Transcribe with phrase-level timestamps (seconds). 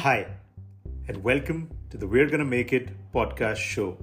[0.00, 0.26] Hi,
[1.08, 3.96] and welcome to the We're Gonna Make It podcast show,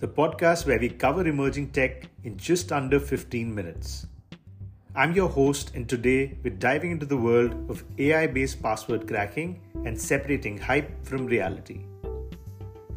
[0.00, 4.08] the podcast where we cover emerging tech in just under 15 minutes.
[4.92, 9.60] I'm your host, and today we're diving into the world of AI based password cracking
[9.84, 11.84] and separating hype from reality.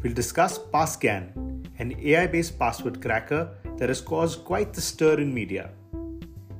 [0.02, 5.32] We'll discuss PassGAN, an AI based password cracker that has caused quite the stir in
[5.32, 5.70] media,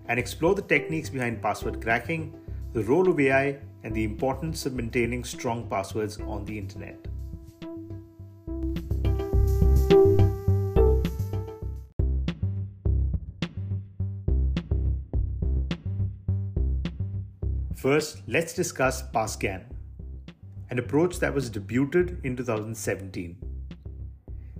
[0.07, 2.33] and explore the techniques behind password cracking,
[2.75, 7.07] the role of AI and the importance of maintaining strong passwords on the internet.
[17.77, 19.63] First, let's discuss PassGAN,
[20.69, 23.39] an approach that was debuted in 2017.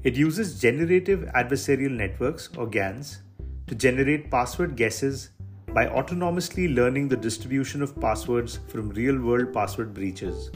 [0.05, 3.23] It uses generative adversarial networks, or GANs,
[3.67, 5.31] to generate password guesses
[5.75, 10.51] by autonomously learning the distribution of passwords from real world password breaches.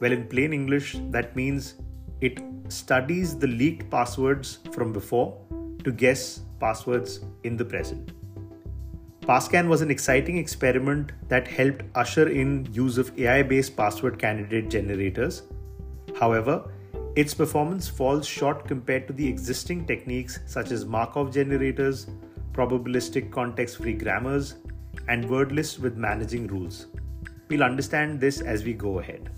[0.00, 1.74] Well, in plain English, that means
[2.20, 5.38] it studies the leaked passwords from before
[5.84, 8.12] to guess passwords in the present.
[9.22, 14.70] PassGAN was an exciting experiment that helped usher in use of AI based password candidate
[14.70, 15.42] generators.
[16.18, 16.70] However,
[17.14, 22.06] its performance falls short compared to the existing techniques such as Markov generators,
[22.58, 24.56] probabilistic context free grammars,
[25.06, 26.86] and word lists with managing rules.
[27.48, 29.30] We'll understand this as we go ahead.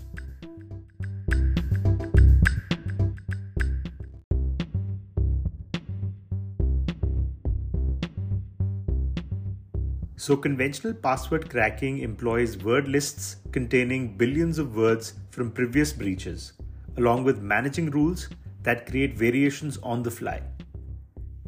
[10.15, 16.53] So, conventional password cracking employs word lists containing billions of words from previous breaches,
[16.97, 18.29] along with managing rules
[18.63, 20.41] that create variations on the fly.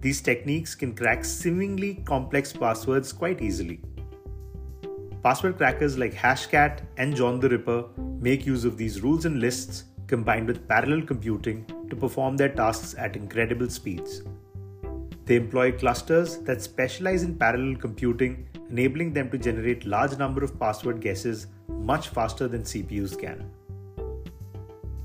[0.04, 3.80] These techniques can crack seemingly complex passwords quite easily.
[5.24, 7.86] Password crackers like Hashcat and John the Ripper
[8.20, 12.96] make use of these rules and lists combined with parallel computing to perform their tasks
[12.98, 14.24] at incredible speeds.
[15.24, 20.60] They employ clusters that specialize in parallel computing, enabling them to generate large number of
[20.60, 23.50] password guesses much faster than CPUs can.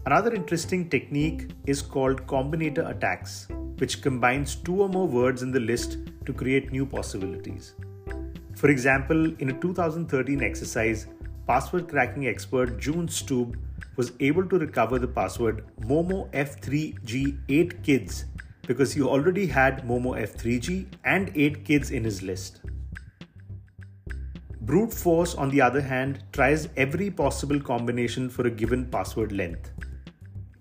[0.07, 3.47] Another interesting technique is called combinator attacks,
[3.79, 7.75] which combines two or more words in the list to create new possibilities.
[8.57, 11.07] For example, in a 2013 exercise,
[11.47, 13.57] password cracking expert Jens Steube
[13.97, 18.25] was able to recover the password Momo F3G 8 kids
[18.67, 22.61] because he already had Momo F3G and 8 kids in his list.
[24.61, 29.71] Brute force, on the other hand, tries every possible combination for a given password length.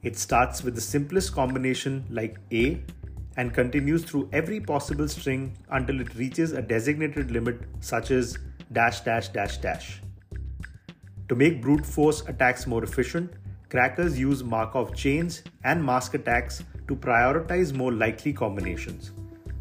[0.04, 2.82] It starts with the simplest combination like A
[3.38, 8.38] and continues through every possible string until it reaches a designated limit such as
[8.74, 10.02] dash dash dash dash.
[11.30, 13.32] To make brute force attacks more efficient,
[13.70, 19.12] crackers use Markov chains and mask attacks to prioritize more likely combinations,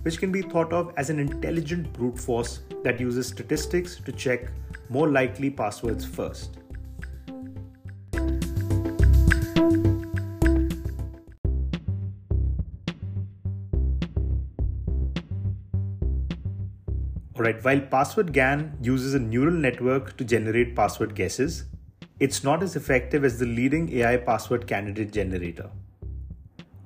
[0.03, 4.49] which can be thought of as an intelligent brute force that uses statistics to check
[4.89, 6.59] more likely passwords first.
[17.37, 21.65] Alright, while PasswordGAN uses a neural network to generate password guesses,
[22.19, 25.69] it's not as effective as the leading AI password candidate generator.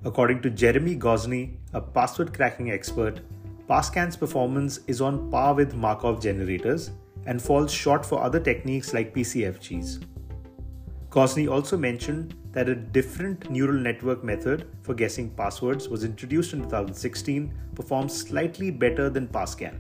[0.04, 3.20] According to Jeremi Gosney, a password cracking expert,
[3.68, 6.90] PassGAN's performance is on par with Markov generators
[7.26, 10.02] and falls short for other techniques like PCFGs.
[11.10, 16.62] Gosney also mentioned that a different neural network method for guessing passwords was introduced in
[16.62, 19.76] 2016, performs slightly better than PassGAN.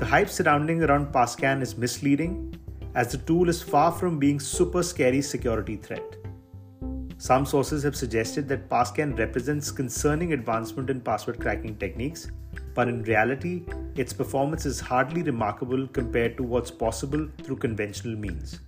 [0.00, 2.58] The hype surrounding around PassGAN is misleading
[2.94, 6.16] as the tool is far from being super scary security threat.
[7.18, 12.30] Some sources have suggested that PassGAN represents concerning advancement in password cracking techniques,
[12.74, 18.60] but in reality, its performance is hardly remarkable compared to what's possible through conventional means.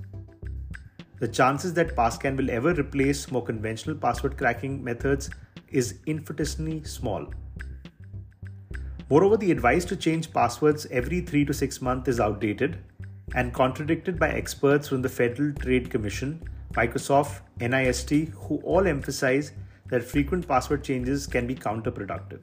[1.19, 5.31] The chances that PassGAN will ever replace more conventional password cracking methods
[5.70, 7.26] is infinitesimally small.
[9.12, 12.79] Moreover, the advice to change passwords every 3 to 6 months is outdated
[13.35, 16.43] and contradicted by experts from the Federal Trade Commission,
[16.73, 19.53] Microsoft, NIST, who all emphasize
[19.91, 22.43] that frequent password changes can be counterproductive.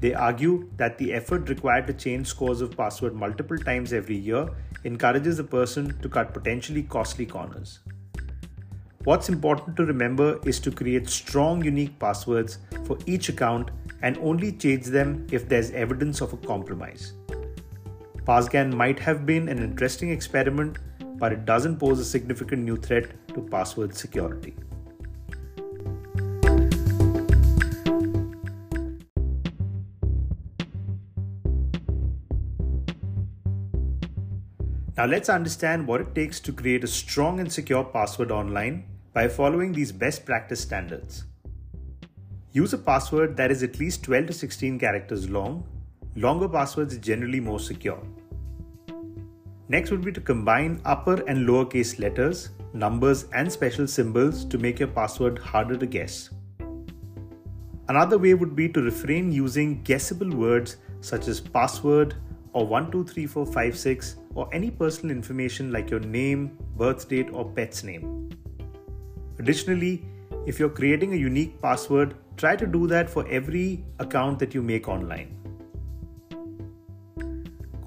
[0.00, 4.48] They argue that the effort required to change scores of password multiple times every year
[4.82, 7.78] encourages a person to cut potentially costly corners.
[9.04, 13.70] What's important to remember is to create strong, unique passwords for each account
[14.02, 17.12] and only change them if there's evidence of a compromise.
[18.24, 20.78] PassGAN might have been an interesting experiment,
[21.16, 24.54] but it doesn't pose a significant new threat to password security.
[34.96, 38.84] Now let's understand what it takes to create a strong and secure password online
[39.14, 41.24] by following these best practice standards.
[42.52, 45.64] Use a password that is at least 12 to 16 characters long.
[46.16, 48.02] Longer passwords are generally more secure.
[49.68, 54.80] Next would be to combine upper and lowercase letters, numbers, and special symbols to make
[54.80, 56.30] your password harder to guess.
[57.88, 62.16] Another way would be to refrain using guessable words such as password
[62.52, 68.28] or 123456 or any personal information like your name, birth date, or pet's name.
[69.38, 70.04] Additionally,
[70.46, 74.62] if you're creating a unique password, try to do that for every account that you
[74.62, 75.36] make online.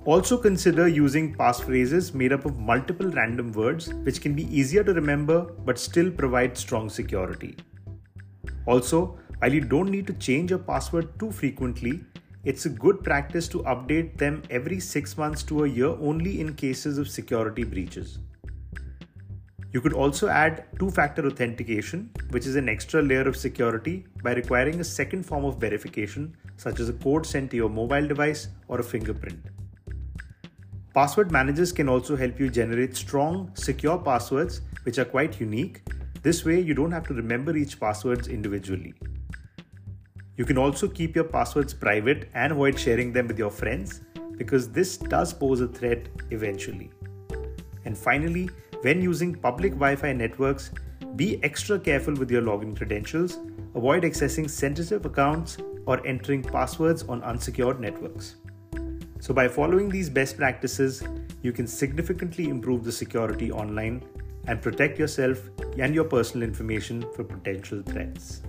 [0.06, 4.94] Also consider using passphrases made up of multiple random words, which can be easier to
[4.94, 7.56] remember but still provide strong security.
[8.66, 12.04] Also, while you don't need to change your password too frequently,
[12.44, 16.54] it's a good practice to update them every 6 months to a year only in
[16.54, 18.20] cases of security breaches.
[19.74, 24.34] You could also add two factor authentication, which is an extra layer of security by
[24.34, 28.50] requiring a second form of verification, such as a code sent to your mobile device
[28.68, 29.40] or a fingerprint.
[30.94, 35.82] Password managers can also help you generate strong, secure passwords which are quite unique.
[36.22, 38.94] This way, you don't have to remember each passwords individually.
[40.38, 44.02] You can also keep your passwords private and avoid sharing them with your friends
[44.38, 46.92] because this does pose a threat eventually.
[47.86, 48.52] And finally,
[48.84, 50.72] when using public Wi Fi networks,
[51.16, 53.40] be extra careful with your login credentials,
[53.76, 58.36] avoid accessing sensitive accounts, or entering passwords on unsecured networks.
[59.20, 61.04] So, by following these best practices,
[61.42, 64.04] you can significantly improve the security online
[64.48, 65.40] and protect yourself
[65.78, 68.42] and your personal information from potential threats.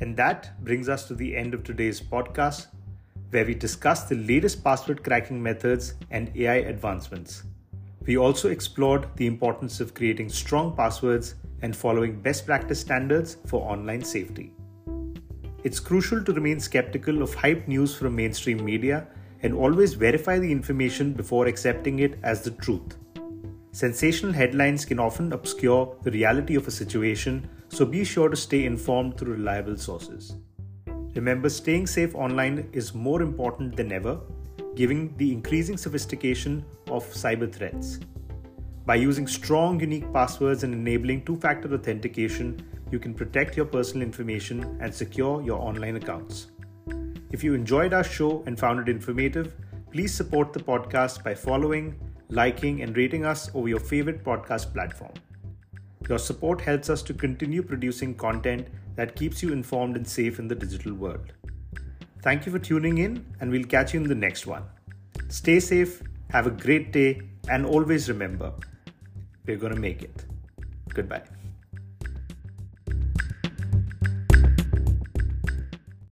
[0.00, 2.66] And that brings us to the end of today's podcast,
[3.30, 7.44] where we discuss the latest password cracking methods and AI advancements.
[8.06, 13.68] We also explored the importance of creating strong passwords and following best practice standards for
[13.68, 14.52] online safety.
[15.64, 19.08] It's crucial to remain skeptical of hype news from mainstream media
[19.42, 22.96] and always verify the information before accepting it as the truth.
[23.76, 28.64] Sensational headlines can often obscure the reality of a situation, so be sure to stay
[28.64, 30.36] informed through reliable sources.
[31.14, 34.18] Remember, staying safe online is more important than ever
[34.76, 38.00] given the increasing sophistication of cyber threats.
[38.86, 42.58] By using strong, unique passwords and enabling two factor authentication,
[42.90, 46.46] you can protect your personal information and secure your online accounts.
[47.30, 49.52] If you enjoyed our show and found it informative,
[49.92, 51.94] please support the podcast by following,
[52.28, 55.12] liking, and rating us over your favorite podcast platform.
[56.08, 60.48] Your support helps us to continue producing content that keeps you informed and safe in
[60.48, 61.32] the digital world.
[62.22, 64.64] Thank you for tuning in, and we'll catch you in the next one.
[65.28, 68.52] Stay safe, have a great day, and always remember
[69.46, 70.24] we're going to make it.
[70.92, 71.22] Goodbye.